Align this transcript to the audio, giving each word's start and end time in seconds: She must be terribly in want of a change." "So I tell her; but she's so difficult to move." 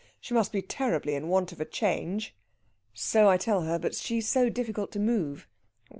She 0.19 0.33
must 0.33 0.51
be 0.51 0.63
terribly 0.63 1.13
in 1.13 1.27
want 1.27 1.51
of 1.51 1.61
a 1.61 1.65
change." 1.65 2.35
"So 2.91 3.29
I 3.29 3.37
tell 3.37 3.61
her; 3.61 3.77
but 3.77 3.93
she's 3.93 4.27
so 4.27 4.49
difficult 4.49 4.91
to 4.93 4.99
move." 4.99 5.47